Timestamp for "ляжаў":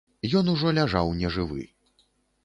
0.77-1.11